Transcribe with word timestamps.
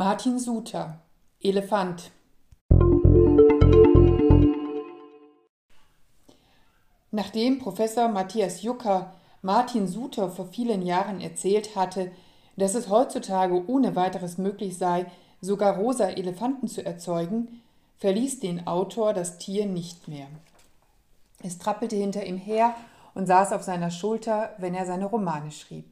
Martin 0.00 0.38
Suter 0.38 1.00
Elefant 1.40 2.12
Nachdem 7.10 7.58
Professor 7.58 8.06
Matthias 8.06 8.62
Jucker 8.62 9.12
Martin 9.42 9.88
Suter 9.88 10.30
vor 10.30 10.46
vielen 10.46 10.82
Jahren 10.82 11.20
erzählt 11.20 11.74
hatte, 11.74 12.12
dass 12.56 12.76
es 12.76 12.88
heutzutage 12.88 13.68
ohne 13.68 13.96
weiteres 13.96 14.38
möglich 14.38 14.78
sei, 14.78 15.06
sogar 15.40 15.74
rosa 15.74 16.10
Elefanten 16.10 16.68
zu 16.68 16.86
erzeugen, 16.86 17.60
verließ 17.96 18.38
den 18.38 18.68
Autor 18.68 19.14
das 19.14 19.38
Tier 19.38 19.66
nicht 19.66 20.06
mehr. 20.06 20.28
Es 21.42 21.58
trappelte 21.58 21.96
hinter 21.96 22.24
ihm 22.24 22.36
her 22.36 22.76
und 23.16 23.26
saß 23.26 23.50
auf 23.50 23.64
seiner 23.64 23.90
Schulter, 23.90 24.54
wenn 24.58 24.76
er 24.76 24.86
seine 24.86 25.06
Romane 25.06 25.50
schrieb. 25.50 25.90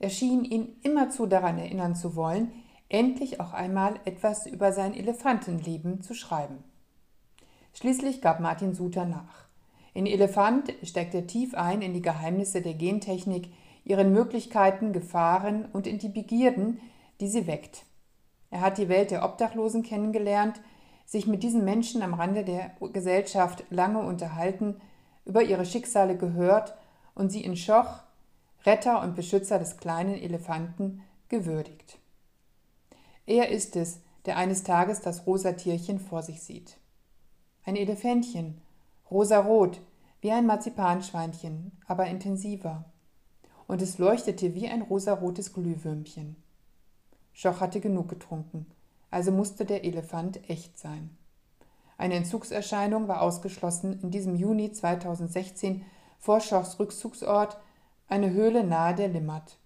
Er 0.00 0.10
schien 0.10 0.44
ihn 0.44 0.76
immerzu 0.82 1.24
daran 1.24 1.56
erinnern 1.56 1.96
zu 1.96 2.14
wollen, 2.14 2.52
endlich 2.92 3.40
auch 3.40 3.52
einmal 3.52 3.98
etwas 4.04 4.46
über 4.46 4.72
sein 4.72 4.94
Elefantenleben 4.94 6.02
zu 6.02 6.14
schreiben. 6.14 6.62
Schließlich 7.74 8.20
gab 8.20 8.40
Martin 8.40 8.74
Suter 8.74 9.06
nach. 9.06 9.46
In 9.94 10.06
Elefant 10.06 10.72
steckt 10.82 11.14
er 11.14 11.26
tief 11.26 11.54
ein 11.54 11.82
in 11.82 11.94
die 11.94 12.02
Geheimnisse 12.02 12.62
der 12.62 12.74
Gentechnik, 12.74 13.48
ihren 13.84 14.12
Möglichkeiten, 14.12 14.92
Gefahren 14.92 15.66
und 15.72 15.86
in 15.86 15.98
die 15.98 16.08
Begierden, 16.08 16.80
die 17.20 17.28
sie 17.28 17.46
weckt. 17.46 17.84
Er 18.50 18.60
hat 18.60 18.78
die 18.78 18.88
Welt 18.88 19.10
der 19.10 19.24
Obdachlosen 19.24 19.82
kennengelernt, 19.82 20.60
sich 21.06 21.26
mit 21.26 21.42
diesen 21.42 21.64
Menschen 21.64 22.02
am 22.02 22.14
Rande 22.14 22.44
der 22.44 22.72
Gesellschaft 22.92 23.64
lange 23.70 24.00
unterhalten, 24.00 24.76
über 25.24 25.42
ihre 25.42 25.64
Schicksale 25.64 26.16
gehört 26.16 26.74
und 27.14 27.30
sie 27.30 27.44
in 27.44 27.56
Schoch, 27.56 28.00
Retter 28.64 29.02
und 29.02 29.16
Beschützer 29.16 29.58
des 29.58 29.78
kleinen 29.78 30.14
Elefanten, 30.14 31.02
gewürdigt. 31.28 31.98
Er 33.26 33.50
ist 33.50 33.76
es, 33.76 34.00
der 34.24 34.36
eines 34.36 34.62
Tages 34.62 35.00
das 35.00 35.26
rosa 35.26 35.52
Tierchen 35.52 35.98
vor 35.98 36.22
sich 36.22 36.42
sieht. 36.42 36.78
Ein 37.64 37.76
Elefantchen, 37.76 38.60
rosarot, 39.10 39.80
wie 40.20 40.32
ein 40.32 40.46
Marzipanschweinchen, 40.46 41.72
aber 41.86 42.06
intensiver. 42.06 42.84
Und 43.66 43.82
es 43.82 43.98
leuchtete 43.98 44.54
wie 44.54 44.68
ein 44.68 44.82
rosarotes 44.82 45.52
Glühwürmchen. 45.52 46.36
Schoch 47.32 47.60
hatte 47.60 47.80
genug 47.80 48.08
getrunken, 48.08 48.66
also 49.10 49.32
musste 49.32 49.64
der 49.64 49.84
Elefant 49.84 50.48
echt 50.50 50.78
sein. 50.78 51.16
Eine 51.96 52.14
Entzugserscheinung 52.14 53.08
war 53.08 53.22
ausgeschlossen 53.22 54.00
in 54.02 54.10
diesem 54.10 54.34
Juni 54.34 54.72
2016 54.72 55.84
vor 56.18 56.40
Schochs 56.40 56.78
Rückzugsort, 56.78 57.58
eine 58.08 58.30
Höhle 58.30 58.64
nahe 58.64 58.94
der 58.94 59.08
Limmat. 59.08 59.56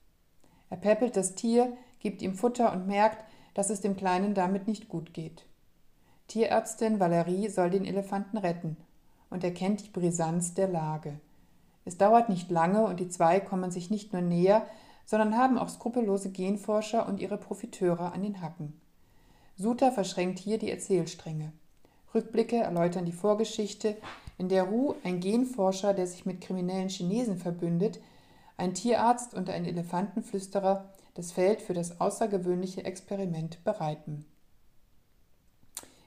Er 0.70 0.76
päppelt 0.76 1.16
das 1.16 1.34
Tier, 1.34 1.76
gibt 1.98 2.22
ihm 2.22 2.34
Futter 2.34 2.72
und 2.72 2.86
merkt, 2.86 3.24
dass 3.56 3.70
es 3.70 3.80
dem 3.80 3.96
Kleinen 3.96 4.34
damit 4.34 4.68
nicht 4.68 4.86
gut 4.86 5.14
geht. 5.14 5.46
Tierärztin 6.28 7.00
Valerie 7.00 7.48
soll 7.48 7.70
den 7.70 7.86
Elefanten 7.86 8.36
retten 8.36 8.76
und 9.30 9.42
erkennt 9.44 9.86
die 9.86 9.88
Brisanz 9.88 10.52
der 10.52 10.68
Lage. 10.68 11.18
Es 11.86 11.96
dauert 11.96 12.28
nicht 12.28 12.50
lange 12.50 12.84
und 12.84 13.00
die 13.00 13.08
zwei 13.08 13.40
kommen 13.40 13.70
sich 13.70 13.88
nicht 13.88 14.12
nur 14.12 14.20
näher, 14.20 14.66
sondern 15.06 15.38
haben 15.38 15.56
auch 15.56 15.70
skrupellose 15.70 16.32
Genforscher 16.32 17.08
und 17.08 17.18
ihre 17.18 17.38
Profiteure 17.38 18.12
an 18.12 18.22
den 18.22 18.42
Hacken. 18.42 18.78
Suter 19.56 19.90
verschränkt 19.90 20.38
hier 20.38 20.58
die 20.58 20.70
Erzählstränge. 20.70 21.50
Rückblicke 22.14 22.56
erläutern 22.56 23.06
die 23.06 23.12
Vorgeschichte, 23.12 23.96
in 24.36 24.50
der 24.50 24.64
Ru, 24.64 24.96
ein 25.02 25.20
Genforscher, 25.20 25.94
der 25.94 26.06
sich 26.06 26.26
mit 26.26 26.42
kriminellen 26.42 26.90
Chinesen 26.90 27.38
verbündet, 27.38 28.00
ein 28.58 28.74
Tierarzt 28.74 29.32
und 29.32 29.48
ein 29.48 29.64
Elefantenflüsterer 29.64 30.90
das 31.16 31.32
Feld 31.32 31.62
für 31.62 31.74
das 31.74 32.00
außergewöhnliche 32.00 32.84
Experiment 32.84 33.62
bereiten. 33.64 34.24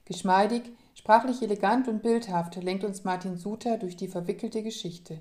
Geschmeidig, 0.05 0.63
sprachlich 0.95 1.41
elegant 1.41 1.87
und 1.87 2.01
bildhaft 2.01 2.55
lenkt 2.55 2.83
uns 2.83 3.03
Martin 3.03 3.37
Suter 3.37 3.77
durch 3.77 3.95
die 3.95 4.07
verwickelte 4.07 4.63
Geschichte. 4.63 5.19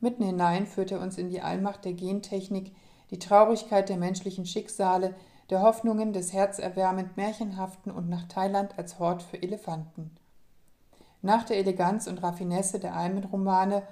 Mitten 0.00 0.24
hinein 0.24 0.66
führt 0.66 0.92
er 0.92 1.00
uns 1.00 1.18
in 1.18 1.30
die 1.30 1.40
Allmacht 1.40 1.84
der 1.84 1.92
Gentechnik, 1.92 2.72
die 3.10 3.18
Traurigkeit 3.18 3.88
der 3.88 3.96
menschlichen 3.96 4.46
Schicksale, 4.46 5.14
der 5.50 5.62
Hoffnungen 5.62 6.12
des 6.12 6.32
herzerwärmend 6.32 7.16
Märchenhaften 7.16 7.92
und 7.92 8.08
nach 8.08 8.26
Thailand 8.28 8.78
als 8.78 8.98
Hort 8.98 9.22
für 9.22 9.42
Elefanten. 9.42 10.10
Nach 11.22 11.44
der 11.44 11.58
Eleganz 11.58 12.06
und 12.06 12.22
Raffinesse 12.22 12.78
der 12.80 12.96
Almenromane 12.96 13.82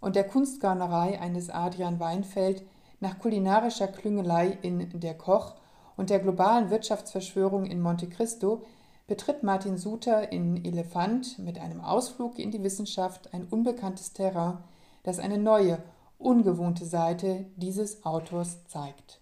und 0.00 0.16
der 0.16 0.24
Kunstgaunerei 0.24 1.20
eines 1.20 1.50
Adrian 1.50 2.00
Weinfeld, 2.00 2.62
nach 3.00 3.18
kulinarischer 3.18 3.88
Klüngelei 3.88 4.58
in 4.62 5.00
Der 5.00 5.14
Koch 5.14 5.54
und 5.96 6.10
der 6.10 6.20
globalen 6.20 6.70
Wirtschaftsverschwörung 6.70 7.66
in 7.66 7.80
Monte 7.80 8.08
Cristo 8.08 8.62
betritt 9.06 9.42
Martin 9.42 9.76
Suter 9.76 10.30
in 10.30 10.64
Elefant 10.64 11.38
mit 11.38 11.58
einem 11.58 11.80
Ausflug 11.80 12.38
in 12.38 12.50
die 12.50 12.62
Wissenschaft 12.62 13.34
ein 13.34 13.44
unbekanntes 13.44 14.12
Terrain, 14.12 14.58
das 15.02 15.18
eine 15.18 15.38
neue, 15.38 15.82
ungewohnte 16.18 16.84
Seite 16.84 17.46
dieses 17.56 18.04
Autors 18.04 18.64
zeigt. 18.66 19.20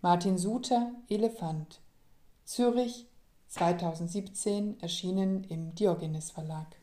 Martin 0.00 0.38
Suter, 0.38 0.90
Elefant. 1.08 1.80
Zürich, 2.44 3.06
2017, 3.48 4.80
erschienen 4.80 5.44
im 5.44 5.74
Diogenes 5.76 6.32
Verlag. 6.32 6.81